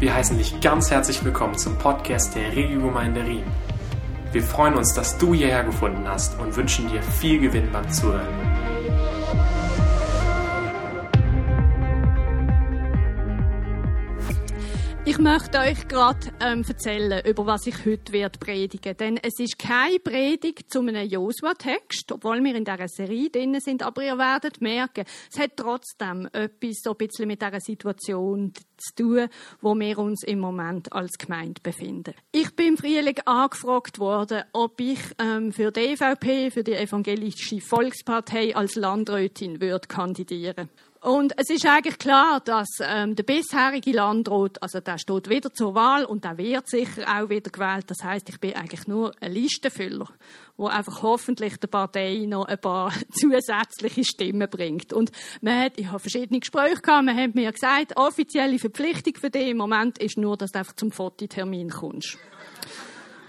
[0.00, 3.42] Wir heißen dich ganz herzlich willkommen zum Podcast der Regiogemeinde Riem.
[4.30, 8.47] Wir freuen uns, dass du hierher gefunden hast und wünschen dir viel Gewinn beim Zuhören.
[15.08, 18.94] Ich möchte euch gerade ähm, erzählen, über was ich heute werde predigen.
[18.94, 23.82] Denn es ist keine Predigt zu einem Josua-Text, obwohl wir in dieser Serie drin sind.
[23.82, 28.94] Aber ihr werdet merken, es hat trotzdem etwas so ein bisschen mit dieser Situation zu
[28.94, 29.28] tun,
[29.62, 32.12] wo wir uns im Moment als Gemeinde befinden.
[32.30, 37.62] Ich bin im Frühling angefragt worden, ob ich ähm, für die EVP, für die Evangelische
[37.62, 40.68] Volkspartei als Landrätin würde kandidieren
[41.00, 45.74] und es ist eigentlich klar, dass ähm, der bisherige Landrat, also der steht wieder zur
[45.74, 47.84] Wahl und der wird sicher auch wieder gewählt.
[47.88, 50.08] Das heißt, ich bin eigentlich nur ein Listenfüller,
[50.56, 54.92] wo einfach hoffentlich der Partei noch ein paar zusätzliche Stimmen bringt.
[54.92, 59.30] Und man hat, ich habe verschiedene Gespräche gehabt, man hat mir gesagt, offizielle Verpflichtung für
[59.30, 62.18] dich im Moment ist nur, dass du einfach zum Fototermin kommst.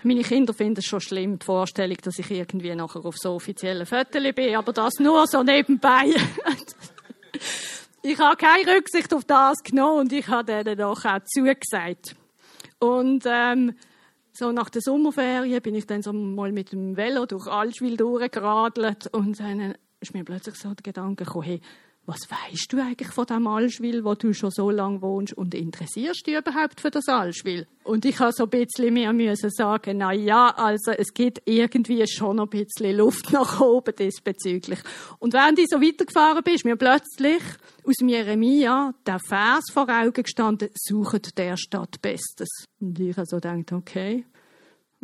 [0.02, 3.86] Meine Kinder finden es schon schlimm, die Vorstellung, dass ich irgendwie nachher auf so offiziellen
[3.86, 6.16] Fotos bin, aber das nur so nebenbei.
[8.02, 12.16] ich habe keine Rücksicht auf das genommen und ich habe denen auch zugesagt.
[12.80, 13.76] Und ähm,
[14.32, 19.08] so nach der Sommerferien bin ich dann so mal mit dem Velo durch Altschwil durchgeradelt
[19.08, 21.62] und dann ist mir plötzlich so der Gedanke gekommen, hey,
[22.10, 26.26] was weißt du eigentlich von dem Alschwil, wo du schon so lange wohnst und interessierst
[26.26, 27.68] du dich überhaupt für das Alschwil?
[27.84, 32.06] Und ich habe so ein bisschen mehr müssen sagen, na ja, also es gibt irgendwie
[32.08, 34.80] schon ein bisschen Luft nach oben diesbezüglich.
[35.20, 37.44] Und während ich so weitergefahren bin, ist mir plötzlich
[37.86, 42.50] aus Jeremia der Vers vor Augen gestanden, suchet der Stadt Bestes.
[42.80, 44.26] Und ich habe so gedacht, okay,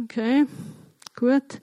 [0.02, 0.45] okay,
[1.16, 1.59] gut.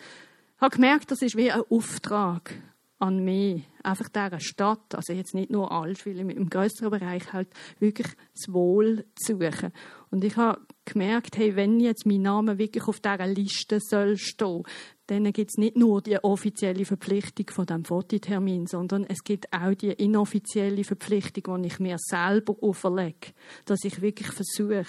[0.56, 2.54] Ich habe gemerkt, das ist wie ein Auftrag
[3.00, 8.08] an mich, einfach dieser Stadt, also jetzt nicht nur Altschwil, im größeren Bereich halt wirklich
[8.34, 9.72] das Wohl zu suchen.
[10.10, 14.62] Und ich habe gemerkt, hey, wenn jetzt mein Name wirklich auf dieser Liste soll stehen,
[15.06, 19.74] dann gibt es nicht nur die offizielle Verpflichtung von dem Fototermin, sondern es gibt auch
[19.74, 23.32] die inoffizielle Verpflichtung, die ich mir selber auferlege,
[23.64, 24.84] dass ich wirklich versuche,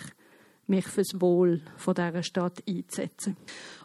[0.68, 3.38] mich fürs Wohl von dieser Stadt einzusetzen.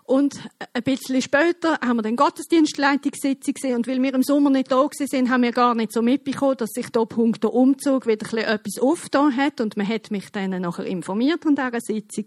[0.05, 0.41] Und
[0.72, 4.88] ein bisschen später haben wir den Gottesdienstleitungssitzung gesehen und weil wir im Sommer nicht da
[4.91, 8.78] sind, haben wir gar nicht so mitbekommen, dass sich da Punkt der Umzug wieder etwas
[8.81, 12.25] aufgetan hat und man hat mich dann nachher informiert an dieser Sitzung.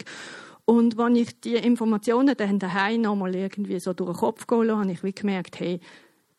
[0.66, 4.79] Und wenn ich die Informationen dann daheim nochmal irgendwie so durch den Kopf gehen lasse,
[4.81, 5.79] habe ich wie gemerkt, hey,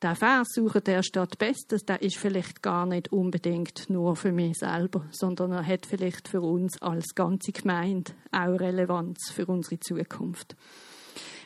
[0.02, 4.58] der Vers suchen der Stadt Bestes, der ist vielleicht gar nicht unbedingt nur für mich
[4.58, 10.56] selber, sondern er hat vielleicht für uns als ganze Gemeinde auch Relevanz für unsere Zukunft.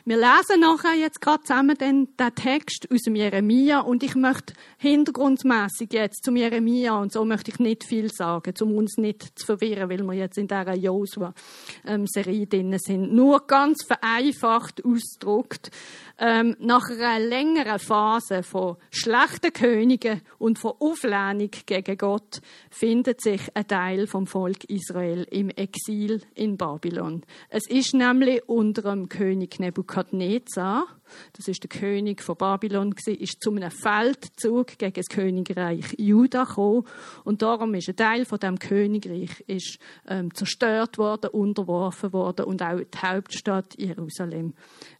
[0.07, 4.53] Wir lesen nachher jetzt gerade zusammen den, den Text aus dem Jeremia und ich möchte
[4.77, 9.45] hintergrundmäßig jetzt zum Jeremia und so möchte ich nicht viel sagen, um uns nicht zu
[9.45, 13.13] verwirren, weil wir jetzt in dieser Josua-Serie ähm, drin sind.
[13.13, 15.71] Nur ganz vereinfacht ausgedrückt,
[16.19, 22.39] ähm, nach einer längeren Phase von schlechten Königen und von Auflehnung gegen Gott
[22.71, 27.23] findet sich ein Teil vom Volk Israel im Exil in Babylon.
[27.49, 29.59] Es ist nämlich unter dem König
[29.97, 30.85] Nebukadnezar
[31.33, 36.85] das ist der König von Babylon, ist zu einem Feldzug gegen das Königreich Juda gekommen.
[37.23, 42.61] Und darum ist ein Teil von dem Königreich ist, ähm, zerstört worden, unterworfen worden und
[42.61, 44.53] auch die Hauptstadt Jerusalem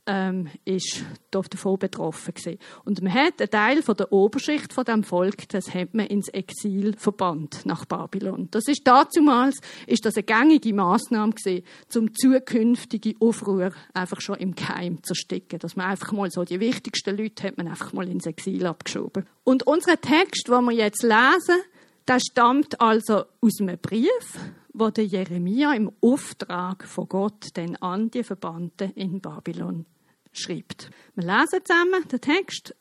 [0.07, 2.59] ähm, ist davon betroffen gewesen.
[2.85, 6.29] Und man hat einen Teil von der Oberschicht von dem Volk, das hat man ins
[6.29, 8.47] Exil verbannt nach Babylon.
[8.51, 14.55] Das ist dazumals ist das eine gängige Maßnahme gewesen, zum zukünftige Aufruhr einfach schon im
[14.55, 18.07] Keim zu stecken, dass man einfach mal so die wichtigsten Leute hat man einfach mal
[18.07, 19.25] ins Exil abgeschoben.
[19.43, 21.63] Und unser Text, den wir jetzt lesen,
[22.07, 24.39] der stammt also aus einem Brief,
[24.73, 29.87] wo der Jeremia im Auftrag von Gott den an die Verbannten in Babylon
[30.31, 30.91] schreibt.
[31.15, 32.75] Wir lesen zusammen den Text.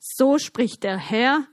[0.00, 1.46] So spricht der Herr,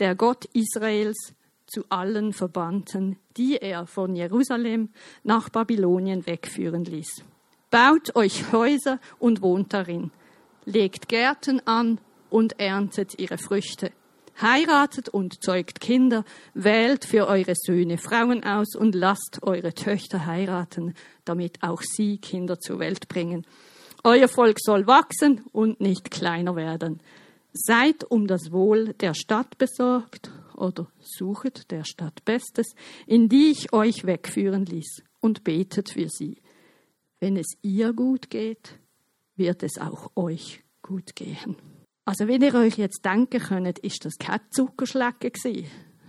[0.00, 1.32] der Gott Israels,
[1.66, 4.90] zu allen Verbannten, die er von Jerusalem
[5.24, 7.24] nach Babylonien wegführen ließ.
[7.72, 10.12] Baut euch Häuser und wohnt darin
[10.66, 11.98] legt Gärten an
[12.28, 13.92] und erntet ihre Früchte.
[14.40, 20.92] Heiratet und zeugt Kinder, wählt für eure Söhne Frauen aus und lasst eure Töchter heiraten,
[21.24, 23.46] damit auch sie Kinder zur Welt bringen.
[24.04, 27.00] Euer Volk soll wachsen und nicht kleiner werden.
[27.54, 32.74] Seid um das Wohl der Stadt besorgt oder suchet der Stadt Bestes,
[33.06, 36.42] in die ich euch wegführen ließ, und betet für sie.
[37.20, 38.78] Wenn es ihr gut geht,
[39.36, 41.56] wird es auch euch gut gehen.
[42.04, 45.32] Also wenn ihr euch jetzt denken könnt, ist das kein Zuckerschlecken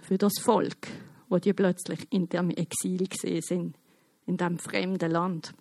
[0.02, 0.88] für das Volk,
[1.28, 3.78] wo die plötzlich in dem Exil gesehen sind
[4.28, 5.54] in dem fremden Land.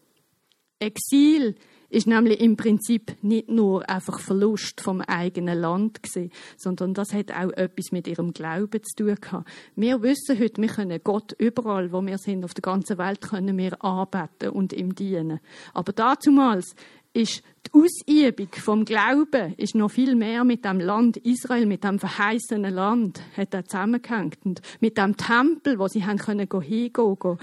[0.78, 1.54] Exil
[1.88, 7.30] ist nämlich im Prinzip nicht nur einfach Verlust vom eigenen Land gewesen, sondern das hat
[7.30, 9.48] auch etwas mit ihrem Glauben zu tun gehabt.
[9.76, 13.56] Wir wissen heute, wir können Gott überall, wo wir sind, auf der ganzen Welt, können
[13.56, 15.40] wir arbeiten und ihm dienen.
[15.72, 16.74] Aber dazumals
[17.16, 21.98] ist die Ausübung vom Glauben ist noch viel mehr mit dem Land Israel, mit dem
[21.98, 24.38] verheißenen Land, hat er zusammengehängt.
[24.44, 27.38] Und mit dem Tempel, wo sie haben können hingehen, go,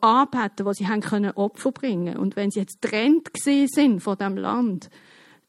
[0.00, 2.16] arbeiten, wo sie haben können Opfer bringen.
[2.16, 4.88] Und wenn sie jetzt trennt gesehen sind von dem Land,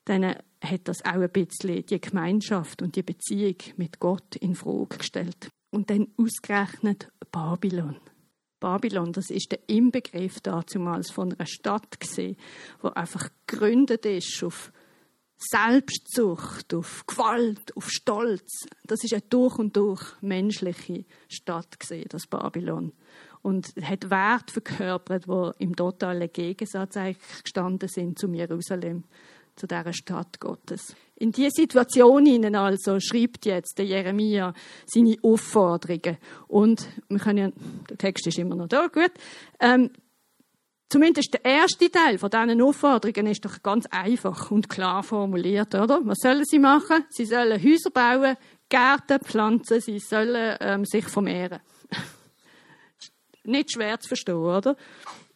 [0.06, 4.98] dann hat das auch ein bisschen die Gemeinschaft und die Beziehung mit Gott in Frage
[4.98, 5.50] gestellt.
[5.70, 7.98] Und dann ausgerechnet Babylon.
[8.60, 12.38] Babylon, das ist der Inbegriff damals von einer Stadt gesehen,
[12.82, 14.72] wo einfach gegründet ist auf
[15.38, 18.66] Selbstzucht, auf Gewalt, auf Stolz.
[18.86, 22.92] Das ist eine durch und durch menschliche Stadt gesehen, das Babylon.
[23.44, 29.04] Und hat Wert verkörpert, wo im totalen Gegensatz eigentlich gestanden sind zum Jerusalem
[29.58, 30.96] zu dieser Stadt Gottes.
[31.16, 34.54] In diese Situation hinein also schreibt jetzt der Jeremia
[34.86, 36.18] seine Aufforderungen.
[36.48, 37.50] Und wir können ja,
[37.90, 39.12] der Text ist immer noch da, gut.
[39.60, 39.90] Ähm,
[40.90, 46.02] zumindest der erste Teil von diesen Aufforderungen ist doch ganz einfach und klar formuliert, oder?
[46.04, 47.06] Was sollen sie machen?
[47.10, 48.38] Sie sollen Häuser bauen,
[48.70, 51.62] Gärten pflanzen, sie sollen ähm, sich vermehren.
[53.44, 54.76] nicht schwer zu verstehen, oder?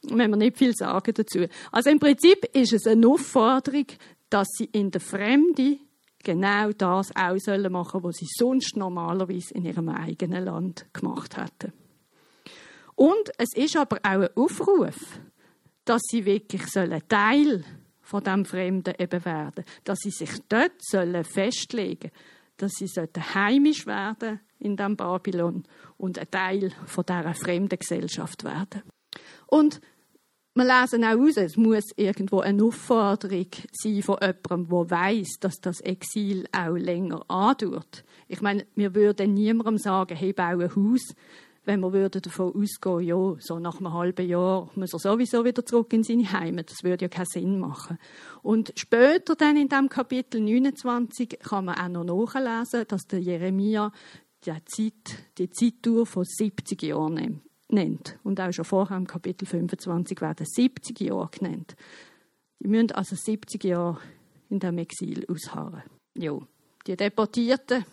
[0.03, 1.45] Wenn wir nicht viel sagen dazu.
[1.71, 3.85] Also im Prinzip ist es eine Aufforderung,
[4.29, 5.77] dass sie in der Fremde
[6.23, 11.73] genau das auch sollen machen, was sie sonst normalerweise in ihrem eigenen Land gemacht hätten.
[12.95, 15.19] Und es ist aber auch ein Aufruf,
[15.85, 17.63] dass sie wirklich sollen Teil
[18.01, 22.11] von dem Fremden eben werden, dass sie sich dort sollen festlegen,
[22.57, 25.63] dass sie sollten heimisch werden in dem Babylon
[25.97, 28.83] und ein Teil von dieser fremden Gesellschaft werden.
[29.47, 29.81] Und
[30.53, 35.61] wir lesen auch aus, es muss irgendwo eine Aufforderung sein von jemandem, der weiß, dass
[35.61, 38.03] das Exil auch länger andauert.
[38.27, 41.15] Ich meine, wir würden niemandem sagen, hey, baue ein Haus,
[41.63, 45.93] wenn wir davon ausgehen, ja, so nach einem halben Jahr muss er sowieso wieder zurück
[45.93, 46.69] in seine Heimat.
[46.69, 47.97] Das würde ja keinen Sinn machen.
[48.41, 53.93] Und später dann in dem Kapitel 29 kann man auch noch nachlesen, dass der Jeremia
[54.45, 58.17] die Zeit, die Zeitdauer von 70 Jahren nimmt nennt.
[58.23, 61.75] Und auch schon vorher im Kapitel 25 werden 70 Jahre genannt.
[62.59, 63.99] Die müssen also 70 Jahre
[64.49, 65.83] in dem Exil ausharren.
[66.15, 66.37] Ja,
[66.85, 67.85] die Deportierten,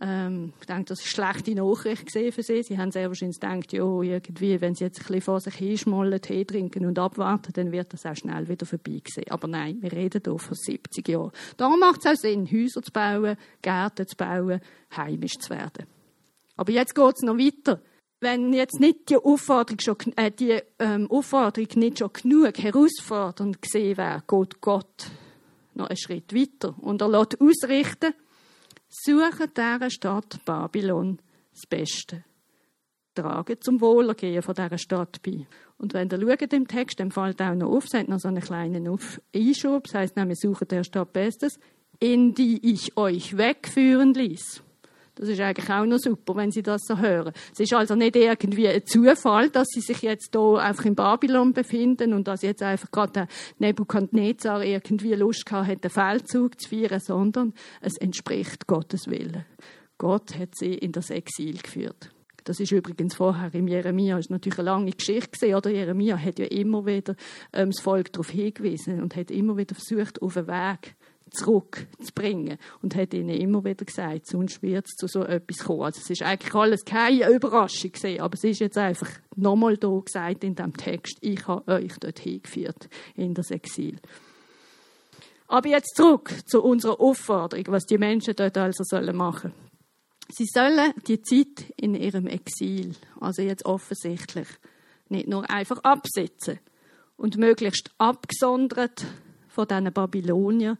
[0.00, 2.62] ähm, ich denke, das ist eine schlechte Nachricht für sie.
[2.62, 6.20] Sie haben sehr wahrscheinlich gedacht, ja, irgendwie, wenn sie jetzt ein bisschen vor sich hinschmollen,
[6.20, 9.24] Tee trinken und abwarten, dann wird das auch schnell wieder vorbei sein.
[9.30, 11.32] Aber nein, wir reden hier von 70 Jahren.
[11.56, 14.60] Darum macht es auch Sinn, Häuser zu bauen, Gärten zu bauen,
[14.96, 15.86] heimisch zu werden.
[16.56, 17.80] Aber jetzt geht es noch weiter
[18.20, 23.96] wenn jetzt nicht die Aufforderung, schon, äh, die, ähm, Aufforderung nicht schon genug herausfordernd gesehen
[23.96, 25.10] wäre, geht Gott
[25.74, 28.14] noch einen Schritt weiter und er lässt ausrichten,
[28.88, 31.18] suchen dieser Stadt Babylon
[31.52, 32.24] das Beste.
[33.14, 35.46] Tragen zum Wohlergehen von dieser Stadt bei.
[35.76, 38.28] Und wenn ihr schaut im Text, dann fällt auch noch auf, es hat noch so
[38.28, 38.98] einen kleinen
[39.34, 41.58] Einschub, das heisst nämlich, suchen der Stadt Bestes,
[42.00, 44.62] in die ich euch wegführen ließ.
[45.18, 47.32] Das ist eigentlich auch noch super, wenn Sie das so hören.
[47.52, 51.52] Es ist also nicht irgendwie ein Zufall, dass Sie sich jetzt hier einfach in Babylon
[51.52, 53.26] befinden und dass jetzt einfach gerade
[53.58, 59.44] Nebukadnezar irgendwie Lust gehabt hat, einen Feldzug zu feiern, sondern es entspricht Gottes Willen.
[59.98, 62.10] Gott hat sie in das Exil geführt.
[62.44, 65.70] Das ist übrigens vorher im Jeremia, ist natürlich eine lange Geschichte oder?
[65.70, 67.14] Jeremia hat ja immer wieder
[67.52, 70.94] ähm, das Volk darauf hingewiesen und hat immer wieder versucht, auf den Weg
[71.30, 72.58] zurückzubringen.
[72.82, 75.82] Und hat ihnen immer wieder gesagt, sonst wird es zu so etwas kommen.
[75.82, 79.98] Also es ist eigentlich alles keine Überraschung gewesen, aber es ist jetzt einfach nochmal da
[80.04, 83.98] gesagt in dem Text, ich habe euch dorthin geführt, in das Exil.
[85.46, 89.52] Aber jetzt zurück zu unserer Aufforderung, was die Menschen dort also sollen machen.
[90.30, 94.46] Sie sollen die Zeit in ihrem Exil, also jetzt offensichtlich,
[95.08, 96.58] nicht nur einfach absitzen
[97.16, 99.06] und möglichst abgesondert
[99.48, 100.76] von diesen Babyloniern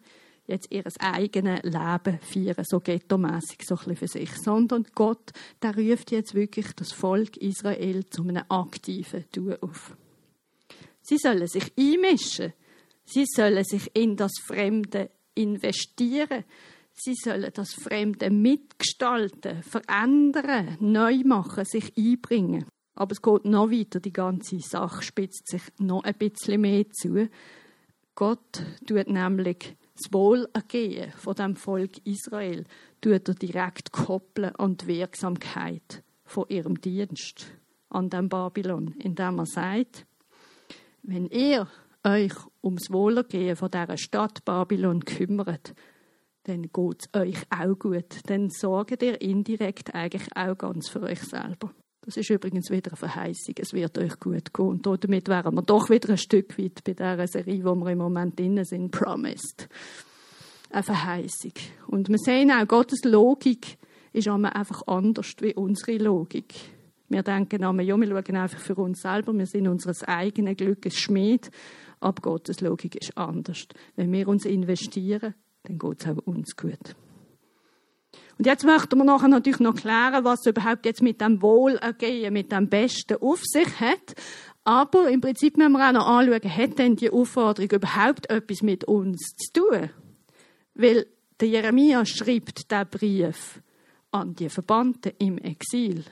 [0.48, 5.30] jetzt ihr eigenes Leben feiern, so ghettomässig, so ein für sich, sondern Gott,
[5.62, 9.96] der ruft jetzt wirklich das Volk Israel zu einem aktiven Tun auf.
[11.02, 12.54] Sie sollen sich einmischen,
[13.04, 16.44] sie sollen sich in das Fremde investieren,
[16.92, 22.64] sie sollen das Fremde mitgestalten, verändern, neu machen, sich einbringen.
[22.94, 27.28] Aber es geht noch weiter, die ganze Sache spitzt sich noch ein bisschen mehr zu.
[28.14, 32.64] Gott tut nämlich das Wohlergehen von dem Volk Israel
[33.00, 37.46] tut er direkt koppeln an die Wirksamkeit von ihrem Dienst
[37.90, 40.06] an dem Babylon, indem er sagt,
[41.02, 41.66] wenn ihr
[42.04, 45.74] euch ums Wohlergehen von dieser Stadt Babylon kümmert,
[46.44, 48.20] dann geht es euch auch gut.
[48.26, 51.72] Dann sorgt ihr indirekt eigentlich auch ganz für euch selber.
[52.08, 53.54] Das ist übrigens wieder eine Verheißung.
[53.58, 54.64] Es wird euch gut gehen.
[54.64, 57.98] Und damit wären wir doch wieder ein Stück weit bei dieser Serie, wo wir im
[57.98, 59.68] Moment drin sind, Promised.
[60.70, 61.52] Eine Verheißung.
[61.86, 63.76] Und wir sehen auch, Gottes Logik
[64.14, 66.54] ist einfach anders wie unsere Logik.
[67.10, 70.94] Wir denken einmal, ja, wir schauen einfach für uns selber, wir sind unseres eigenen Glückes
[70.96, 71.50] Schmied,
[72.00, 73.66] aber Gottes Logik ist anders.
[73.96, 75.34] Wenn wir uns investieren,
[75.64, 76.96] dann geht es auch uns gut.
[78.38, 82.52] Und jetzt möchten wir nachher natürlich noch klären, was überhaupt jetzt mit dem Wohlergehen, mit
[82.52, 84.14] dem Besten auf sich hat.
[84.62, 88.84] Aber im Prinzip müssen wir auch noch anschauen, hat denn die Aufforderung überhaupt etwas mit
[88.84, 89.90] uns zu tun?
[90.74, 91.06] Weil
[91.40, 93.60] der Jeremia schreibt diesen Brief
[94.12, 96.04] an die Verbannten im Exil.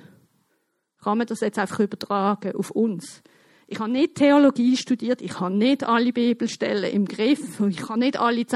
[1.02, 3.22] Kann man das jetzt einfach übertragen auf uns?
[3.68, 8.18] Ich habe nicht Theologie studiert, ich habe nicht alle Bibelstellen im Griff, ich kann nicht
[8.18, 8.46] alle äh,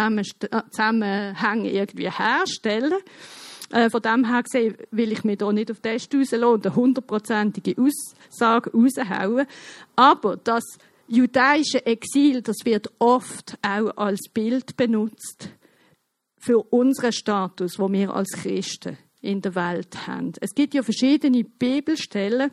[0.70, 2.94] Zusammenhänge irgendwie herstellen.
[3.70, 6.74] Äh, von dem her gesehen will ich mich da nicht auf Test rauslassen und eine
[6.74, 9.46] hundertprozentige Aussage raushauen.
[9.94, 10.64] Aber das
[11.06, 15.50] jüdische Exil, das wird oft auch als Bild benutzt
[16.36, 20.32] für unseren Status, wo wir als Christen in der Welt haben.
[20.40, 22.50] Es gibt ja verschiedene Bibelstellen,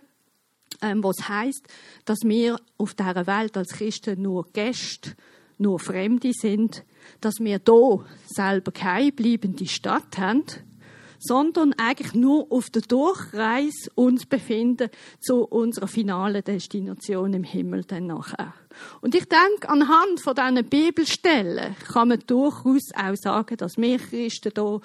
[0.82, 1.66] ähm, wo es heißt,
[2.06, 5.16] dass wir auf dieser Welt als Christen nur Gäste,
[5.58, 6.84] nur Fremde sind,
[7.22, 10.44] dass wir hier selber keine bleibende Stadt haben,
[11.20, 18.08] sondern eigentlich nur auf der Durchreise uns befinden zu unserer finalen Destination im Himmel dann
[18.08, 18.54] nachher.
[19.02, 24.52] Und ich denke, anhand von diesen Bibelstellen kann man durchaus auch sagen, dass wir Christen
[24.56, 24.82] hier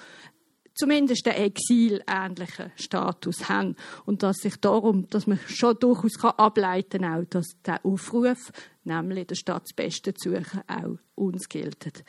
[0.75, 3.75] zumindest einen exilähnlichen Status haben.
[4.05, 8.51] Und dass sich darum, dass man schon durchaus kann ableiten kann, dass der Aufruf,
[8.83, 12.03] nämlich der Stadt das Beste zu suchen, auch uns gilt.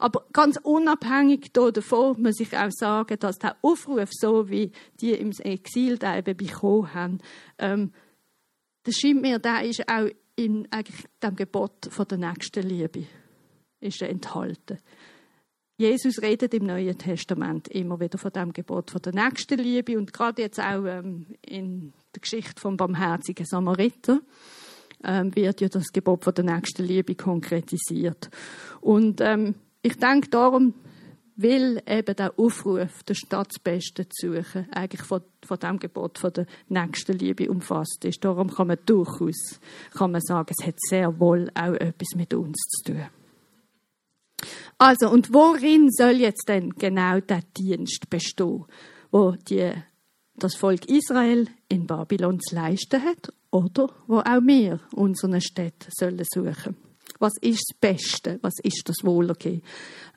[0.00, 5.30] Aber ganz unabhängig davon muss ich auch sagen, dass der Aufruf, so wie die im
[5.30, 7.18] Exil da eben bekommen haben,
[7.58, 7.92] ähm,
[8.84, 13.04] das scheint mir, der ist auch in eigentlich dem Gebot von der nächsten Liebe
[13.80, 14.78] ist enthalten.
[15.76, 20.42] Jesus redet im Neuen Testament immer wieder von dem Gebot von der Nächstenliebe und gerade
[20.42, 24.20] jetzt auch ähm, in der Geschichte vom barmherzigen Samariter
[25.04, 28.30] ähm, wird ja das Gebot von der Nächstenliebe konkretisiert.
[28.80, 30.74] Und ähm, ich denke darum,
[31.36, 36.46] will eben der Aufruf, der Staatsbeste zu suchen, eigentlich von, von dem Gebot von der
[36.68, 38.24] Nächstenliebe umfasst ist.
[38.24, 39.58] Darum kann man durchaus
[39.92, 43.06] kann man sagen, es hat sehr wohl auch etwas mit uns zu tun.
[44.78, 48.64] Also, und worin soll jetzt denn genau der Dienst bestehen,
[49.10, 49.72] wo die,
[50.36, 56.24] das Volk Israel in Babylon zu leisten hat oder wo auch wir unsere Städte sollen
[56.32, 56.89] suchen?
[57.20, 58.38] Was ist das Beste?
[58.40, 59.62] Was ist das Wohlergehen?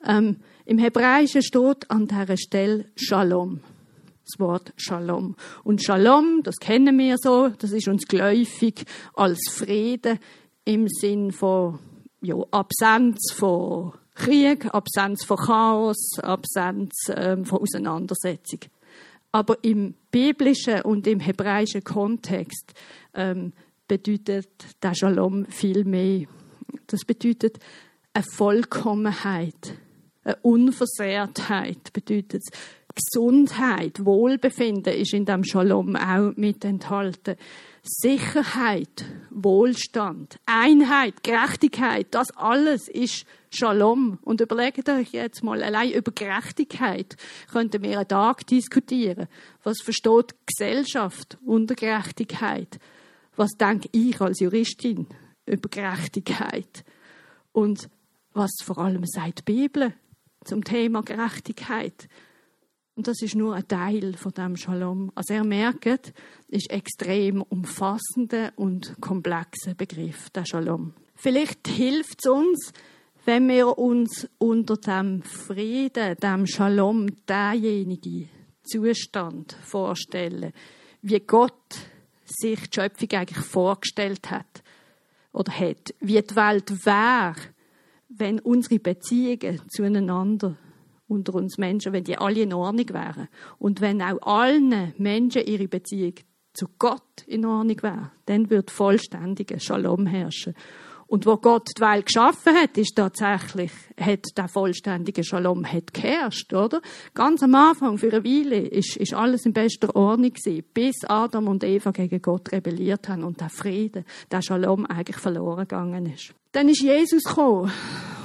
[0.06, 3.60] Ähm, Im Hebräischen steht an dieser Stelle Shalom.
[4.24, 5.36] Das Wort Shalom.
[5.64, 10.18] Und Shalom, das kennen wir so, das ist uns geläufig als Frieden
[10.64, 11.78] im Sinn von
[12.22, 18.60] ja, Absenz von Krieg, Absenz von Chaos, Absenz ähm, von Auseinandersetzung.
[19.30, 22.72] Aber im biblischen und im hebräischen Kontext
[23.12, 23.52] ähm,
[23.86, 24.48] bedeutet
[24.82, 26.26] der Shalom viel mehr.
[26.86, 27.58] Das bedeutet
[28.12, 29.74] eine Vollkommenheit,
[30.24, 32.42] eine Unversehrtheit, bedeutet
[32.94, 37.34] Gesundheit, Wohlbefinden ist in dem Shalom auch mit enthalten.
[37.82, 44.18] Sicherheit, Wohlstand, Einheit, Gerechtigkeit, das alles ist Shalom.
[44.22, 47.16] Und überlegt euch jetzt mal, allein über Gerechtigkeit
[47.50, 49.26] könnten wir einen Tag diskutieren.
[49.64, 52.78] Was versteht Gesellschaft unter Gerechtigkeit?
[53.34, 55.08] Was denke ich als Juristin
[55.46, 56.84] über Gerechtigkeit?
[57.52, 57.88] Und
[58.32, 59.94] was vor allem sagt die Bibel
[60.44, 62.08] zum Thema Gerechtigkeit?
[62.96, 65.10] Und das ist nur ein Teil von dem Shalom.
[65.14, 66.12] Also er merkt,
[66.48, 70.94] ist extrem umfassender und komplexer Begriff, der Shalom.
[71.14, 72.72] Vielleicht hilft es uns,
[73.24, 78.28] wenn wir uns unter dem Frieden, dem Shalom, derjenige
[78.62, 80.52] Zustand vorstellen,
[81.02, 81.52] wie Gott
[82.24, 84.63] sich die Schöpfung eigentlich vorgestellt hat
[85.34, 87.34] oder hat, wie die Welt wäre,
[88.08, 90.56] wenn unsere Beziehungen zueinander
[91.06, 93.28] unter uns Menschen, wenn die alle in Ordnung wären.
[93.58, 96.14] Und wenn auch allen Menschen ihre Beziehung
[96.54, 100.54] zu Gott in Ordnung wäre, dann wird vollständiger Shalom herrschen.
[101.06, 106.52] Und wo Gott die Welt geschaffen hat, ist tatsächlich, hat der vollständige Shalom hat geherrscht,
[106.52, 106.80] oder?
[107.14, 111.48] Ganz am Anfang, für eine Weile, ist, ist alles in bester Ordnung gewesen, bis Adam
[111.48, 116.34] und Eva gegen Gott rebelliert haben und der Friede, der Shalom eigentlich verloren gegangen ist.
[116.54, 117.72] Dann ist Jesus gekommen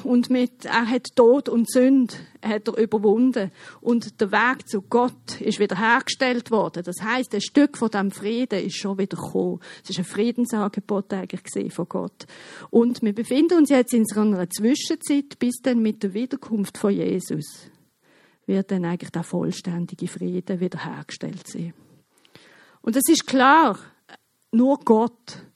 [0.04, 2.14] und mit, er hat Tod und Sünde
[2.46, 3.50] hat er überwunden
[3.82, 6.84] und der Weg zu Gott ist wieder hergestellt worden.
[6.84, 9.60] Das heißt, ein Stück von dem Frieden ist schon wieder gekommen.
[9.84, 12.28] Es ist ein Friedensangebot eigentlich von Gott.
[12.70, 16.92] Und wir befinden uns jetzt in so einer Zwischenzeit, bis dann mit der Wiederkunft von
[16.92, 17.72] Jesus
[18.46, 21.74] wird dann eigentlich der vollständige Frieden wieder hergestellt sein.
[22.84, 23.80] Und es ist klar,
[24.52, 25.49] nur Gott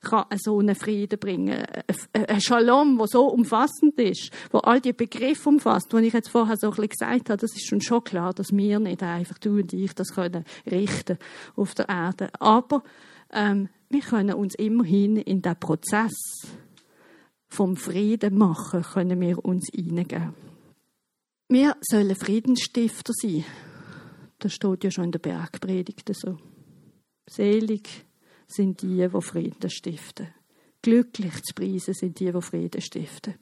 [0.00, 1.62] kann so einen Frieden bringen.
[2.12, 6.56] Ein Shalom, der so umfassend ist, wo all die Begriffe umfasst, die ich jetzt vorher
[6.56, 9.58] so ein bisschen gesagt habe, das ist schon schon klar, dass wir nicht einfach, du
[9.60, 11.18] und ich, das können richten
[11.56, 12.30] auf der Erde.
[12.40, 12.82] Aber
[13.32, 16.12] ähm, wir können uns immerhin in den Prozess
[17.48, 20.34] vom Frieden machen, können wir uns hineingeben.
[21.48, 23.44] Wir sollen Friedensstifter sein.
[24.38, 26.38] Das steht ja schon in der Bergpredigt so.
[27.28, 28.06] Selig
[28.52, 30.28] sind die, die Frieden stiften.
[30.82, 33.34] Glücklich zu preisen sind die, die Frieden stiften.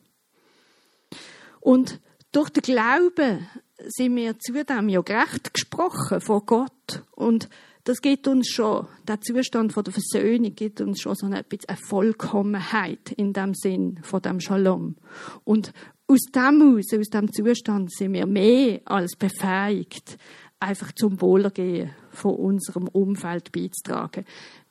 [1.61, 2.01] Und
[2.33, 3.49] durch den Glauben
[3.87, 7.05] sind wir zudem ja gerecht gesprochen vor Gott.
[7.13, 7.49] Und
[7.85, 11.69] das gibt uns schon, der Zustand von der Versöhnung gibt uns schon so ein bisschen
[11.69, 14.97] eine Vollkommenheit in dem Sinn von dem Shalom.
[15.45, 15.73] Und
[16.07, 20.19] aus dem aus, aus dem Zustand sind wir mehr als befähigt,
[20.61, 24.25] einfach zum Wohlergehen von unserem Umfeld beizutragen.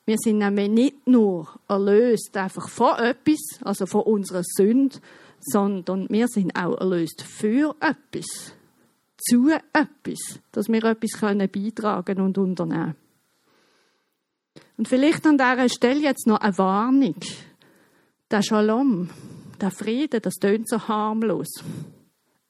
[0.08, 4.96] Wir sind nämlich nicht nur erlöst einfach von etwas, also von unserer Sünde,
[5.38, 8.54] sondern wir sind auch erlöst für etwas,
[9.18, 12.96] zu etwas, dass wir etwas können beitragen und unternehmen.
[14.78, 17.16] Und vielleicht an dieser Stelle jetzt noch eine Warnung.
[18.30, 19.10] Der Shalom,
[19.60, 21.62] der Frieden, das tönt so harmlos.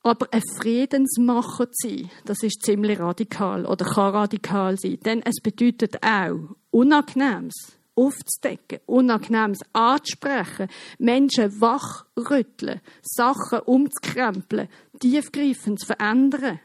[0.03, 4.99] Aber ein Friedensmacher zu sein, das ist ziemlich radikal oder kann radikal sein.
[5.05, 10.69] Denn es bedeutet auch, Unangenehmes aufzudecken, Unangenehmes anzusprechen,
[10.99, 14.69] Menschen wachrütteln, Sachen umzukrempeln,
[15.01, 16.61] tiefgreifend zu verändern.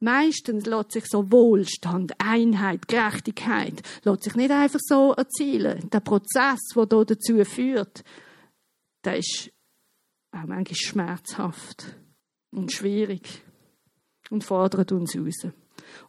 [0.00, 5.88] Meistens lässt sich so Wohlstand, Einheit, Gerechtigkeit, lässt sich nicht einfach so erzielen.
[5.90, 8.04] Der Prozess, der hier dazu führt,
[9.04, 9.50] der ist
[10.32, 11.96] auch manchmal schmerzhaft
[12.56, 13.42] und schwierig
[14.30, 15.52] und fordert uns raus.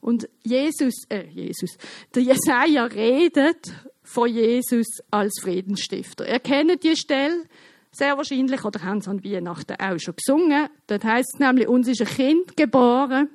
[0.02, 1.78] Und Jesus, äh, Jesus,
[2.16, 3.72] der Jesaja redet
[4.04, 6.26] von Jesus als Friedensstifter.
[6.26, 7.44] Er kennt die Stelle
[7.92, 10.70] sehr wahrscheinlich, oder haben sie an Weihnachten auch schon gesungen.
[10.88, 13.30] Dort heißt es nämlich, uns ist ein Kind geboren.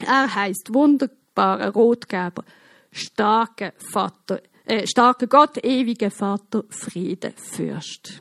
[0.00, 2.44] Er heißt wunderbarer Rotgeber,
[2.92, 8.20] starker Vater, äh, starker Gott, ewiger Vater, Friedefürst.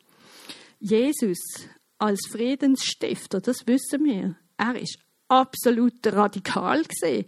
[0.80, 4.36] Jesus als Friedensstifter, das wissen wir.
[4.58, 7.26] Er ist absolut radikal gesehen.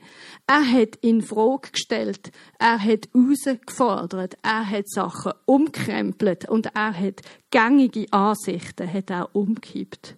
[0.47, 7.21] Er hat in Frage gestellt, er hat herausgefordert, er hat Sachen umkrempelt und er hat
[7.51, 10.15] gängige Ansichten hat er umgekippt.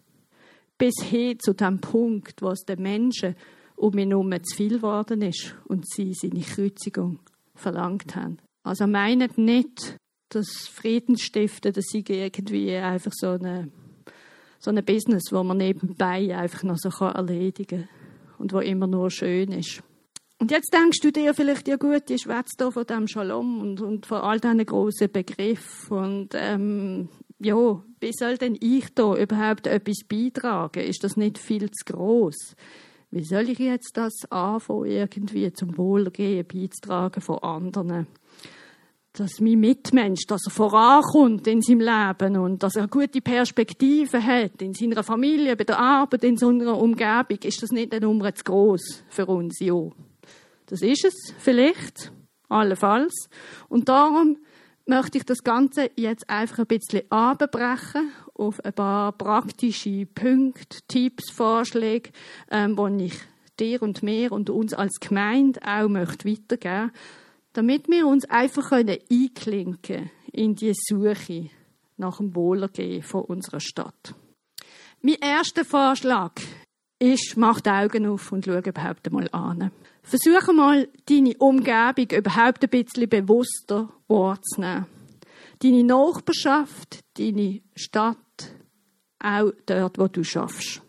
[0.78, 3.36] Bis hin zu dem Punkt, wo es den Menschen
[3.76, 7.20] um ihn herum zu viel geworden ist und sie seine Kreuzigung
[7.56, 8.38] verlangt haben.
[8.64, 9.98] Also meint nicht,
[10.30, 13.72] dass Friedensstiften, das sei irgendwie einfach so eine
[14.62, 17.90] so ein Business, wo man nebenbei einfach noch so erledigen kann
[18.38, 19.84] und wo immer nur schön ist.
[20.40, 23.82] Und jetzt denkst du dir vielleicht, ja gut, die schwätzt hier von dem Shalom und,
[23.82, 29.68] und von all diesen grossen Begriffen und ähm, ja, wie soll denn ich da überhaupt
[29.68, 30.84] etwas beitragen?
[30.84, 32.56] Ist das nicht viel zu groß?
[33.12, 38.08] Wie soll ich jetzt das anfangen, irgendwie zum Wohlgehen beizutragen von anderen?
[39.14, 44.62] Dass mein Mitmensch, dass er vorankommt in seinem Leben und dass er gute Perspektiven hat
[44.62, 48.44] in seiner Familie, bei der Arbeit, in seiner Umgebung, ist das nicht eine Nummer zu
[48.44, 49.60] groß für uns?
[49.60, 49.90] Ja.
[50.68, 52.14] Das ist es vielleicht,
[52.48, 53.30] allenfalls.
[53.68, 54.38] Und darum
[54.86, 61.30] möchte ich das Ganze jetzt einfach ein bisschen abbrechen auf ein paar praktische Punkte, Tipps,
[61.32, 62.12] Vorschläge,
[62.50, 63.20] ähm, die ich
[63.60, 66.92] dir und mir und uns als Gemeinde auch möchte weitergeben
[67.54, 71.50] damit wir uns einfach einklinken können in die Suche
[71.98, 74.16] nach dem Wohlergehen von unserer Stadt.
[75.02, 76.34] Mein erster Vorschlag
[77.00, 79.72] ist, mach die Augen auf und schau überhaupt einmal an.
[80.04, 84.86] Versuche mal, deine Umgebung überhaupt ein bisschen bewusster wahrzunehmen.
[85.60, 88.18] Deine Nachbarschaft, deine Stadt,
[89.20, 90.82] auch dort, wo du schaffst.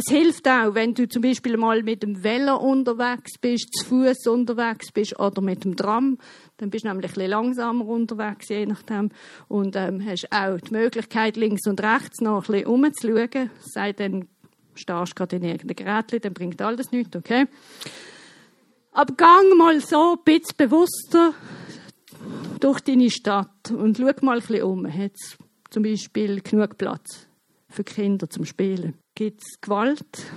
[0.00, 4.28] Es hilft auch, wenn du zum Beispiel mal mit dem Velo unterwegs bist, zu Fuß
[4.28, 6.18] unterwegs bist oder mit dem Tram.
[6.58, 9.10] Dann bist du nämlich ein bisschen langsamer unterwegs, je nachdem.
[9.48, 13.50] Und ähm, hast auch die Möglichkeit, links und rechts noch ein bisschen umzuschauen.
[13.58, 14.28] Sei denn,
[14.76, 17.46] stehst gerade in irgendeinem Gerät, dann bringt alles nichts, okay?
[18.92, 21.34] Aber gang mal so ein bisschen bewusster
[22.60, 24.86] durch deine Stadt und schau mal ein bisschen um.
[24.86, 25.16] Hat
[25.70, 27.26] zum Beispiel genug Platz
[27.68, 28.94] für Kinder zum Spielen?
[29.18, 30.30] Gibt es Gewalt?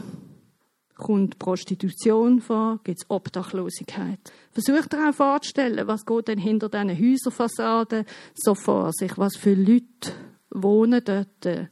[0.95, 2.79] Kommt Prostitution vor?
[2.83, 4.17] Gibt es Obdachlosigkeit?
[4.51, 9.19] Versucht dir auch vorzustellen, was geht denn hinter diesen Häuserfassaden so vor sich?
[9.19, 10.13] Was für Leute
[10.49, 11.69] wohnen dort?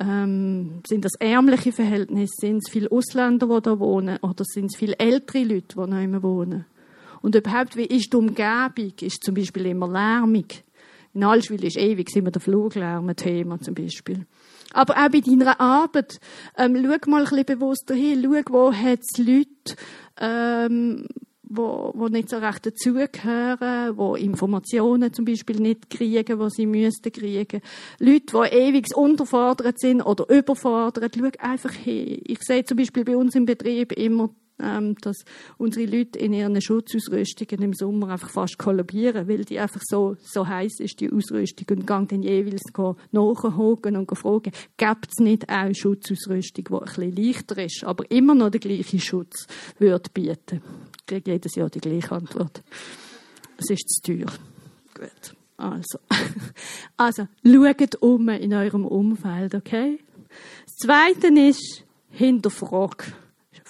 [0.00, 2.32] Ähm, sind das ärmliche Verhältnisse?
[2.40, 4.18] Sind es viele Ausländer, die da wohnen?
[4.20, 6.66] Oder sind es viele ältere Leute, die noch immer wohnen?
[7.22, 8.94] Und überhaupt, wie ist die Umgebung?
[9.00, 10.64] Ist zum Beispiel immer lärmig?
[11.14, 14.26] In Allschwil ist ewig immer der Fluglärm ein Thema zum Beispiel.
[14.72, 16.20] Aber auch bei deiner Arbeit,
[16.56, 19.76] ähm, schau mal ein bisschen bewusster hin, schau, wo hat es Leute,
[20.20, 21.06] ähm,
[21.42, 27.10] wo, wo nicht so recht dazugehören, wo Informationen zum Beispiel nicht kriegen, wo sie müssten
[27.10, 27.60] kriegen.
[27.98, 32.20] Leute, die ewig unterfordert sind oder überfordert, schau einfach hin.
[32.24, 34.30] Ich sehe zum Beispiel bei uns im Betrieb immer
[34.62, 35.24] ähm, dass
[35.58, 40.46] unsere Leute in ihren Schutzausrüstungen im Sommer einfach fast kollabieren, weil die einfach so, so
[40.46, 42.62] heiß ist, die Ausrüstung, und gehen dann jeweils
[43.12, 48.34] nachhocken und fragen, gibt es nicht auch Schutzausrüstung, die ein bisschen leichter ist, aber immer
[48.34, 49.46] noch den gleichen Schutz
[49.78, 50.62] würde bieten?
[51.00, 52.62] Ich kriege jedes Jahr die gleiche Antwort.
[53.56, 54.32] Es ist zu teuer.
[54.94, 55.36] Gut.
[55.56, 55.98] Also,
[56.96, 59.98] also schaut um in eurem Umfeld, okay?
[60.64, 63.12] Das Zweite ist, hinterfragt.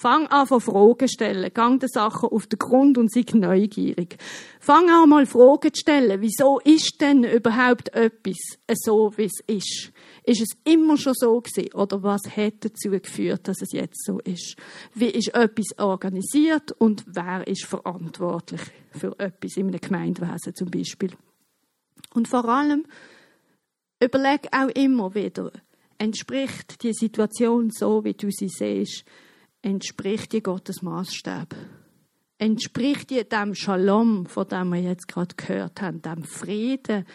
[0.01, 1.53] Fang an von Fragen stellen.
[1.53, 4.17] Gang den Sachen auf den Grund und sei neugierig.
[4.59, 6.21] Fang an mal Fragen zu stellen.
[6.21, 8.37] Wieso ist denn überhaupt etwas
[8.83, 9.91] so, wie es ist?
[10.23, 11.71] Ist es immer schon so gewesen?
[11.75, 14.55] Oder was hat dazu geführt, dass es jetzt so ist?
[14.95, 21.11] Wie ist etwas organisiert und wer ist verantwortlich für etwas in einem Gemeindewesen zum Beispiel?
[22.15, 22.87] Und vor allem,
[23.99, 25.51] überleg auch immer wieder,
[25.99, 29.05] entspricht die Situation so, wie du sie siehst,
[29.61, 31.55] entspricht die Gottes Maßstab?
[32.37, 37.05] Entspricht die dem Shalom, von dem wir jetzt gerade gehört haben, dem Frieden,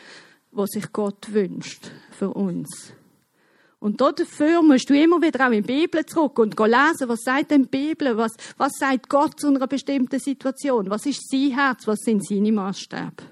[0.52, 2.92] wo sich Gott wünscht für uns?
[3.78, 7.50] Und dafür musst du immer wieder auch in die Bibel zurück und lesen, was sagt
[7.50, 11.86] denn die Bibel, was, was sagt Gott zu einer bestimmten Situation, was ist sein Herz,
[11.86, 13.24] was sind seine Maßstäbe.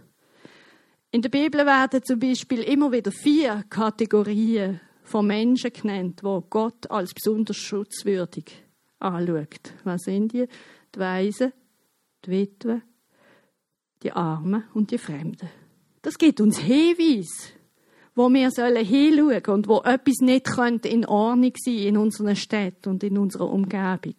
[1.12, 6.90] In der Bibel werden zum Beispiel immer wieder vier Kategorien von Menschen genannt, wo Gott
[6.90, 8.63] als besonders schutzwürdig
[9.04, 9.72] anschaut.
[9.84, 10.46] Was sind die?
[10.94, 11.52] Die Weisen,
[12.24, 12.82] die Witwen,
[14.02, 15.48] die Armen und die Fremden.
[16.02, 17.52] Das gibt uns Hinweise,
[18.14, 23.02] wo wir sollen hinschauen und wo etwas nicht in Ordnung sein in unseren Städten und
[23.02, 24.14] in unserer Umgebung.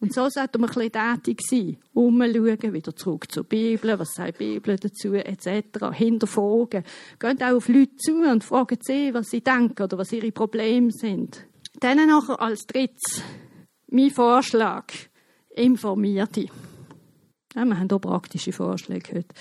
[0.00, 4.40] Und so sollten wir ein bisschen tätig sein, umschauen, wieder zurück zur Bibel, was sagt
[4.40, 6.84] die Bibel dazu, etc., hinterfragen.
[7.18, 10.90] Geht auch auf Leute zu und fragen sie, was sie denken oder was ihre Probleme
[10.90, 11.44] sind.
[11.80, 13.22] Dann nachher als drittes
[13.90, 14.86] mein Vorschlag,
[15.54, 16.46] informierte.
[17.54, 19.34] Ja, wir haben hier praktische Vorschläge heute.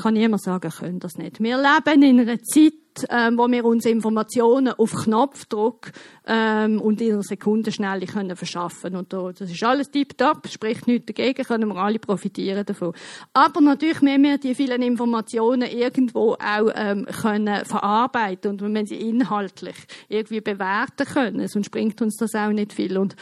[0.00, 1.42] Kann niemand sagen, können das nicht.
[1.42, 2.72] Wir leben in einer Zeit,
[3.10, 5.92] ähm, wo wir uns Informationen auf Knopfdruck
[6.26, 11.06] ähm, und in einer Sekundenschnelle können verschaffen Und da, das ist alles tiptop, spricht nichts
[11.06, 12.92] dagegen, können wir alle profitieren davon.
[13.32, 18.86] Aber natürlich müssen wir die vielen Informationen irgendwo auch ähm, können verarbeiten und wir müssen
[18.86, 19.76] sie inhaltlich
[20.08, 22.98] irgendwie bewerten können, sonst bringt uns das auch nicht viel.
[22.98, 23.16] Und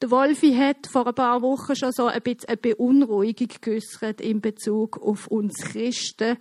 [0.00, 4.40] der Wolfi hat vor ein paar Wochen schon so ein bisschen eine Beunruhigung geäußert in
[4.40, 6.36] Bezug auf uns Christen,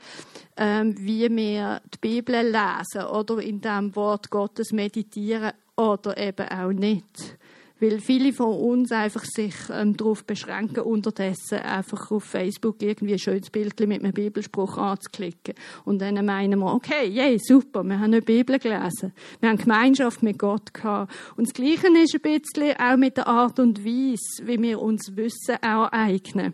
[0.56, 6.72] ähm, wie wir die Bibel lesen oder in dem Wort Gottes meditieren oder eben auch
[6.72, 7.38] nicht.
[7.80, 13.20] Weil viele von uns einfach sich ähm, darauf beschränken, unterdessen einfach auf Facebook irgendwie ein
[13.20, 15.54] schönes Bild mit einem Bibelspruch anzuklicken.
[15.86, 19.14] Und dann meinen wir, okay, yeah, super, wir haben eine Bibel gelesen.
[19.40, 21.14] Wir haben Gemeinschaft mit Gott gehabt.
[21.36, 25.16] Und das Gleiche ist ein bisschen auch mit der Art und Weise, wie wir uns
[25.16, 26.54] Wissen aneignen.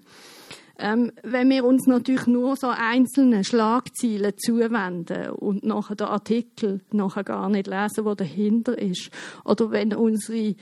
[0.79, 7.23] Ähm, wenn wir uns natürlich nur so einzelne Schlagziele zuwenden und nachher den Artikel nachher
[7.23, 9.11] gar nicht lesen, wo dahinter ist,
[9.45, 10.55] oder wenn unsere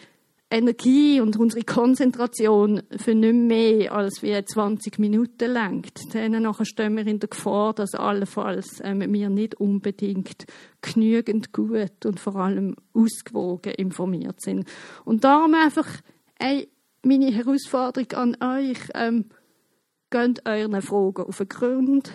[0.52, 6.98] Energie und unsere Konzentration für nicht mehr als wie 20 Minuten lenkt, dann nachher stehen
[6.98, 10.46] wir in der Gefahr, dass allenfalls ähm, wir nicht unbedingt
[10.82, 14.68] genügend gut und vor allem ausgewogen informiert sind.
[15.06, 15.88] Und darum einfach,
[16.38, 16.68] ey,
[17.04, 19.26] meine Herausforderung an euch, ähm,
[20.10, 22.12] geht euren Fragen auf den Grund,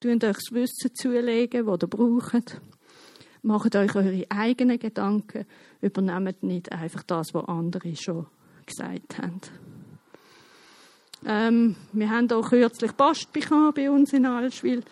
[0.00, 2.60] tun euch das Wissen zulegen, das ihr braucht.
[3.44, 5.46] Macht euch eure eigenen Gedanken,
[5.82, 8.26] übernehmt nicht einfach das, was andere schon
[8.64, 9.40] gesagt haben.
[11.24, 14.82] Ähm, wir haben auch kürzlich Post bekommen bei uns in Allschwil.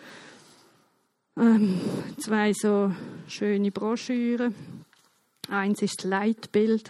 [1.37, 1.79] Ähm,
[2.17, 2.93] zwei so
[3.27, 4.53] schöne Broschüren.
[5.49, 6.89] Eins ist das Leitbild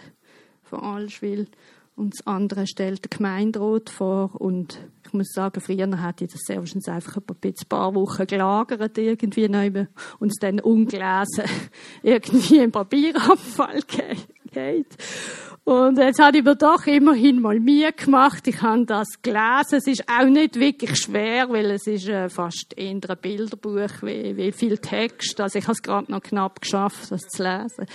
[0.62, 1.48] von Allschwil
[1.96, 4.78] und das andere stellt der Gemeinderat vor und
[5.12, 10.32] ich muss sagen, früher hätte ich das wahrscheinlich einfach ein paar Wochen gelagert irgendwie und
[10.32, 11.44] es dann ungelesen
[12.02, 14.96] irgendwie im Papierabfall geht.
[15.64, 18.48] Und jetzt habe ich mir doch immerhin mal Mühe gemacht.
[18.48, 19.76] Ich habe das gelesen.
[19.76, 24.36] Es ist auch nicht wirklich schwer, weil es ist äh, fast eher ein Bilderbuch, wie,
[24.36, 25.40] wie viel Text.
[25.40, 27.86] Also ich habe es gerade noch knapp geschafft, das zu lesen.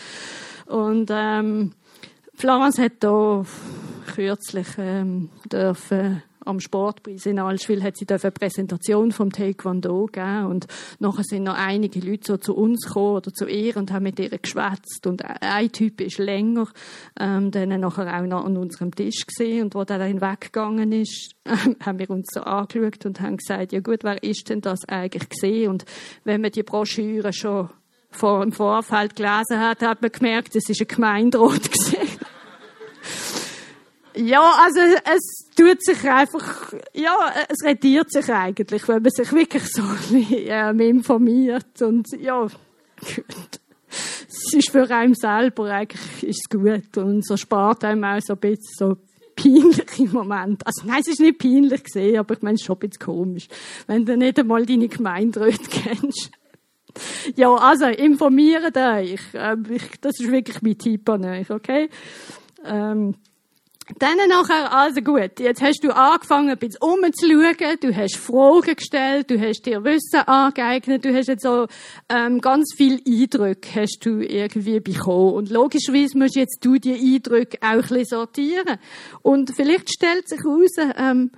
[0.67, 1.73] Und ähm,
[2.35, 3.43] Florence hat da
[4.13, 10.67] kürzlich ähm, dürfen am Sportpreis in Allschwil hat sie eine Präsentation vom Taekwondo gegeben und
[10.99, 14.19] nachher sind noch einige Leute so zu uns gekommen oder zu ihr und haben mit
[14.19, 15.05] ihr geschwätzt.
[15.05, 16.67] Und ein Typ ist länger
[17.19, 21.35] ähm, dann nachher auch noch an unserem Tisch gesehen und wo der dann weggegangen ist,
[21.43, 21.55] äh,
[21.85, 25.29] haben wir uns so angeschaut und haben gesagt, ja gut, wer ist denn das eigentlich
[25.29, 25.69] gesehen?
[25.69, 25.85] Und
[26.23, 27.69] wenn man die Broschüre schon
[28.09, 32.06] vor im Vorfeld gelesen hat, hat man gemerkt, es ist ein Gemeinderat gesehen.
[34.17, 39.63] Ja, also es tut sich einfach, ja, es rediert sich eigentlich, wenn man sich wirklich
[39.67, 43.59] so ähm, informiert und ja, gut.
[43.89, 48.39] Es ist für einen selber eigentlich ist gut und so spart einem auch so ein
[48.39, 48.97] bisschen so
[49.35, 50.65] peinliche Momente.
[50.65, 53.05] Also nein, es ist nicht peinlich gesehen, aber ich meine, es ist schon ein bisschen
[53.05, 53.47] komisch,
[53.85, 56.31] wenn du nicht einmal deine Gemeinderäte kennst.
[57.35, 59.21] Ja, also informiert euch.
[59.33, 59.63] Ähm,
[60.01, 61.89] das ist wirklich mein Tipp an euch, okay?
[62.65, 63.15] Ähm,
[63.99, 69.29] dann nachher, also gut, jetzt hast du angefangen, ein bisschen umzuschauen, du hast Fragen gestellt,
[69.31, 71.67] du hast dir Wissen angeeignet, du hast jetzt so
[72.09, 75.33] ähm, ganz viel Eindrücke hast du irgendwie bekommen.
[75.33, 78.77] Und logischerweise musst jetzt du die Eindrücke auch ein bisschen sortieren.
[79.21, 81.31] Und vielleicht stellt sich heraus, ähm,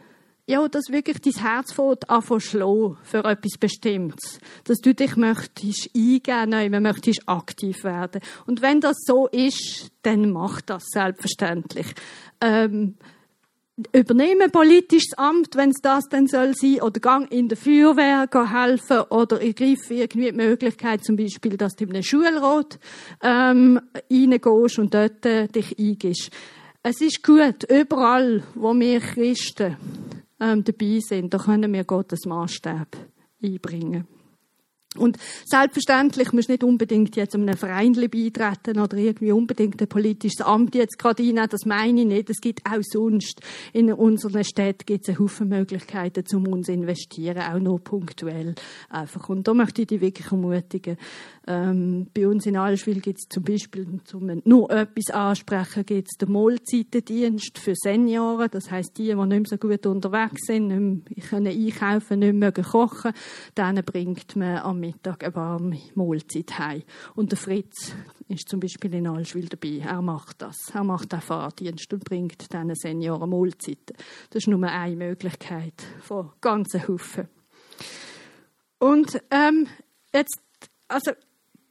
[0.49, 4.39] ja, dass wirklich dein Herz fängt an schlagen für etwas Bestimmtes.
[4.63, 8.19] Dass du dich möchtest eingeben, nein, möchtest aktiv werden.
[8.47, 11.93] Und wenn das so ist, dann mach das selbstverständlich.
[12.41, 12.95] Ähm,
[13.93, 19.01] übernehmen politisches Amt, wenn es das dann soll sein, oder gang in der Feuerwehr helfen,
[19.11, 22.79] oder ergreif irgendwie die Möglichkeit, zum Beispiel, dass du in einen Schulrat
[23.21, 23.79] ähm,
[24.11, 26.31] reingehst und dort äh, dich eingibst.
[26.81, 29.77] Es ist gut, überall, wo wir Christen
[30.39, 32.97] ähm, dabei sind, da können wir Gottes Maßstab
[33.41, 34.07] einbringen.
[34.97, 40.41] Und selbstverständlich musst du nicht unbedingt jetzt einem Verein beitreten oder irgendwie unbedingt ein politisches
[40.41, 42.29] Amt jetzt gerade einnehmen, das meine ich nicht.
[42.31, 43.39] Es gibt auch sonst
[43.71, 48.55] in unseren Städten gibt es einen Haufen Möglichkeiten, um uns zu investieren, auch nur punktuell
[48.89, 49.29] einfach.
[49.29, 50.97] Und da möchte ich dich wirklich ermutigen.
[51.45, 56.17] Ähm, bei uns in Allschwil gibt es zum Beispiel, um nur etwas ansprechen, gibt es
[56.17, 58.49] den Mahlzeitendienst für Senioren.
[58.51, 62.33] Das heißt die, die nicht mehr so gut unterwegs sind, nicht mehr können einkaufen, nicht
[62.33, 63.13] mehr kochen,
[63.55, 66.83] denen bringt man am Mittag eine warme Mahlzeit heim.
[67.15, 67.93] Und der Fritz
[68.27, 69.79] ist zum Beispiel in Allschwil dabei.
[69.79, 70.55] Er macht das.
[70.73, 73.95] Er macht den Fahrdienst und bringt diesen Senioren Mahlzeiten.
[74.29, 77.27] Das ist nur eine Möglichkeit von ganzen Haufen.
[78.79, 79.67] Und ähm,
[80.13, 80.39] jetzt,
[80.87, 81.11] also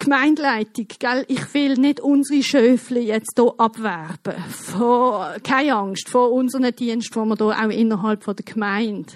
[0.09, 1.27] Gemeindeleitung, gell?
[1.29, 4.43] ich will nicht unsere Schöfli jetzt hier abwerben.
[4.49, 9.13] Vor, keine Angst vor unseren Dienst, die wir hier auch innerhalb der Gemeinde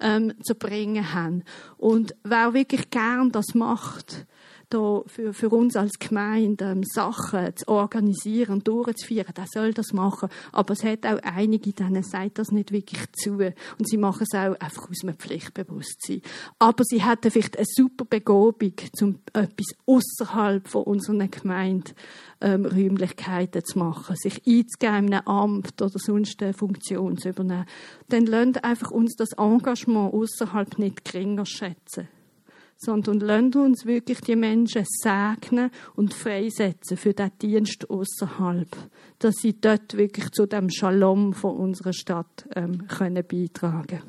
[0.00, 1.44] ähm, zu bringen haben.
[1.78, 4.26] Und wer wirklich gern das macht,
[4.72, 9.92] da für, für uns als Gemeinde ähm, Sachen zu organisieren und durchzuführen, der soll das
[9.92, 10.28] machen.
[10.50, 13.32] Aber es hat auch einige, denen sagt das nicht wirklich zu.
[13.32, 16.22] Und sie machen es auch einfach aus einem Pflichtbewusstsein.
[16.58, 21.92] Aber sie hätten vielleicht eine super Begabung, um etwas außerhalb von unserer Gemeinde
[22.40, 27.66] ähm, zu machen, sich einzugeben in einem Amt oder sonst eine Funktion zu übernehmen.
[28.08, 32.08] Dann lernt einfach uns das Engagement außerhalb nicht geringer schätzen
[32.84, 38.68] sondern lasst uns wirklich die Menschen segnen und freisetzen für den Dienst außerhalb,
[39.18, 44.02] dass sie dort wirklich zu dem Shalom von unserer Stadt ähm, können beitragen.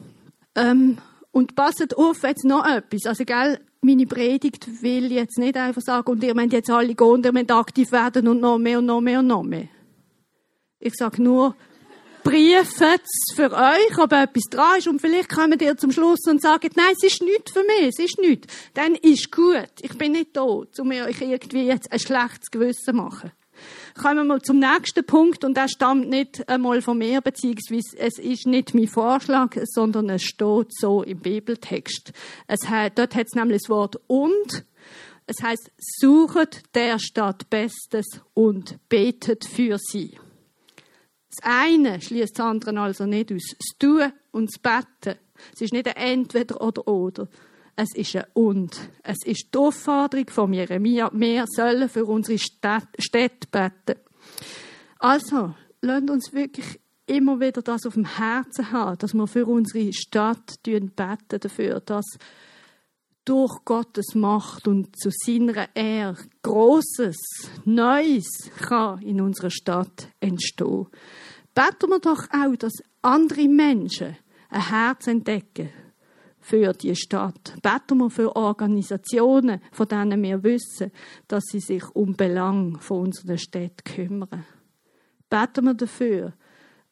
[0.56, 0.98] Ähm,
[1.32, 3.06] und passet auf jetzt noch etwas.
[3.06, 7.08] Also, gell, meine Predigt will jetzt nicht einfach sagen, und ihr müsst jetzt alle gehen
[7.08, 9.68] und ihr müsst aktiv werden und noch mehr und noch mehr und noch mehr.
[10.80, 11.56] Ich sage nur,
[12.24, 13.00] prüfen
[13.36, 16.94] für euch, ob etwas dran ist und vielleicht kommen ihr zum Schluss und sagen, nein,
[16.96, 18.54] es ist nichts für mich, es ist nichts.
[18.74, 19.70] Dann ist gut.
[19.82, 23.32] Ich bin nicht da, um euch irgendwie jetzt ein schlechtes Gewissen machen.
[24.02, 28.18] Kommen wir mal zum nächsten Punkt und der stammt nicht einmal von mir, beziehungsweise es
[28.18, 32.12] ist nicht mein Vorschlag, sondern es steht so im Bibeltext.
[32.48, 34.66] Es hat, dort hat es nämlich das Wort und
[35.26, 40.18] Es heißt, suchet der Stadt Bestes und betet für sie.
[41.36, 43.56] Das eine schließt das andere also nicht aus.
[43.58, 45.20] Das Tun und das Betten.
[45.54, 47.28] Es ist nicht ein Entweder oder oder.
[47.76, 48.80] Es ist ein Und.
[49.02, 51.10] Es ist die Aufforderung von Jeremia.
[51.14, 54.00] Wir sollen für unsere Städte beten.
[55.00, 59.92] Also, lasst uns wirklich immer wieder das auf dem Herzen haben, dass wir für unsere
[59.92, 60.92] Stadt beten
[61.28, 62.06] dafür, dass
[63.26, 67.18] durch Gottes Macht und zu seiner Ehre Großes,
[67.66, 70.88] Neues kann in unserer Stadt entstehen.
[71.54, 74.18] Beten wir doch auch, dass andere Menschen
[74.50, 75.70] ein Herz entdecken
[76.40, 77.56] für die Stadt.
[77.62, 80.92] Beten wir für Organisationen, von denen wir wissen,
[81.28, 84.46] dass sie sich um Belang von unserer Stadt kümmern.
[85.30, 86.34] Beten wir dafür,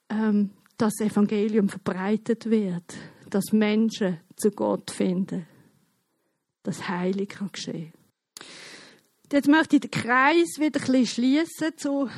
[0.09, 2.95] ähm, dass das Evangelium verbreitet wird,
[3.29, 5.45] dass Menschen zu Gott finden,
[6.63, 7.93] dass Heilig kann geschehen.
[9.31, 12.09] Jetzt möchte ich den Kreis wieder ein bisschen schließen zu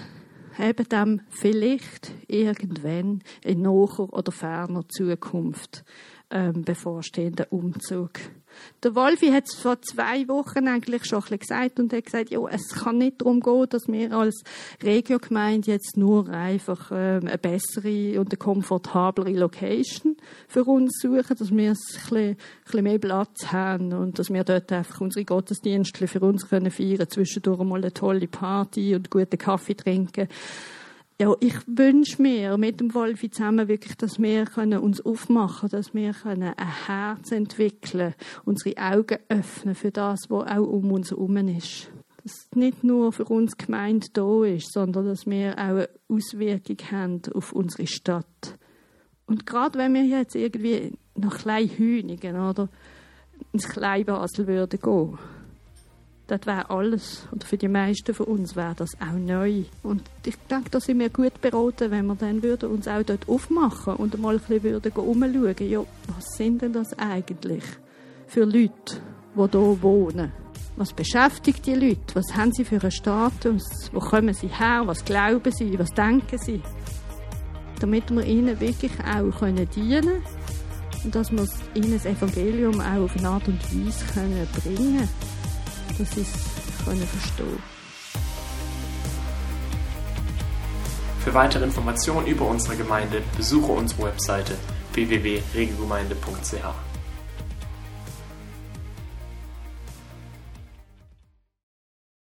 [0.59, 5.83] eben dem vielleicht irgendwann in naher oder ferner Zukunft
[6.29, 8.11] ähm, bevorstehenden Umzug.
[8.83, 12.39] Der Wolfi hat es vor zwei Wochen eigentlich schon ein gesagt und hat gesagt, ja,
[12.49, 14.43] es kann nicht darum gehen, dass wir als
[14.81, 21.51] Regiogemeinde jetzt nur einfach ähm, eine bessere und eine komfortablere Location für uns suchen, dass
[21.51, 26.07] wir ein bisschen, ein bisschen mehr Platz haben und dass wir dort einfach unsere Gottesdienste
[26.07, 30.27] für uns können feiern, zwischendurch mal eine tolle Party und guten Kaffee trinken
[31.23, 35.93] ja, ich wünsche mir mit dem Wolfi zusammen wirklich, dass wir können uns aufmachen, dass
[35.93, 41.37] wir können ein Herz entwickeln, unsere Augen öffnen für das, was auch um uns herum
[41.47, 41.89] ist.
[42.21, 47.21] Dass nicht nur für uns gemeint da ist, sondern dass wir auch eine Auswirkung haben
[47.33, 48.57] auf unsere Stadt.
[49.25, 52.67] Und gerade wenn wir jetzt irgendwie nach Kleinhünigen oder
[53.53, 55.17] ins Kleinbasel würden gehen,
[56.27, 57.27] das wäre alles.
[57.31, 59.63] Und für die meisten von uns wäre das auch neu.
[59.83, 63.27] Und ich denke, da sind wir gut beraten, wenn wir dann würden uns auch dort
[63.27, 67.63] aufmachen und mal ein bisschen umschauen, ja, was sind denn das eigentlich
[68.27, 69.01] für Leute,
[69.35, 70.31] die hier wohnen?
[70.75, 72.15] Was beschäftigt die Leute?
[72.15, 73.91] Was haben sie für einen Status?
[73.91, 74.81] Wo kommen sie her?
[74.85, 75.77] Was glauben sie?
[75.77, 76.61] Was denken sie?
[77.79, 80.23] Damit wir ihnen wirklich auch dienen können
[81.03, 85.32] und dass wir ihnen das Evangelium auch auf eine Art und Weise bringen können
[85.97, 87.57] dass sie es können verstehen
[91.23, 94.55] Für weitere Informationen über unsere Gemeinde besuche unsere Webseite
[94.93, 96.92] www.regelgemeinde.ch.